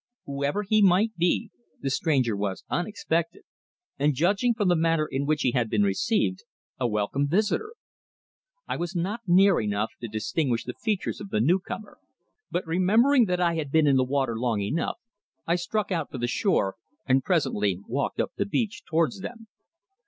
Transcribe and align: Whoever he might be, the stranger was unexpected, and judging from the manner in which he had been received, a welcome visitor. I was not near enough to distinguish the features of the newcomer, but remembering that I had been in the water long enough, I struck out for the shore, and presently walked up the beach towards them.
Whoever 0.25 0.63
he 0.63 0.81
might 0.81 1.15
be, 1.15 1.51
the 1.79 1.91
stranger 1.91 2.35
was 2.35 2.63
unexpected, 2.71 3.43
and 3.99 4.15
judging 4.15 4.55
from 4.55 4.67
the 4.67 4.75
manner 4.75 5.05
in 5.05 5.27
which 5.27 5.43
he 5.43 5.51
had 5.51 5.69
been 5.69 5.83
received, 5.83 6.39
a 6.79 6.87
welcome 6.87 7.27
visitor. 7.27 7.73
I 8.67 8.77
was 8.77 8.95
not 8.95 9.21
near 9.27 9.61
enough 9.61 9.91
to 10.01 10.07
distinguish 10.07 10.63
the 10.65 10.73
features 10.73 11.21
of 11.21 11.29
the 11.29 11.39
newcomer, 11.39 11.99
but 12.49 12.65
remembering 12.65 13.25
that 13.25 13.39
I 13.39 13.57
had 13.57 13.71
been 13.71 13.85
in 13.85 13.95
the 13.97 14.03
water 14.03 14.39
long 14.39 14.59
enough, 14.59 14.97
I 15.45 15.53
struck 15.55 15.91
out 15.91 16.09
for 16.09 16.17
the 16.17 16.25
shore, 16.25 16.77
and 17.05 17.23
presently 17.23 17.79
walked 17.87 18.19
up 18.19 18.31
the 18.35 18.45
beach 18.47 18.81
towards 18.83 19.19
them. 19.19 19.45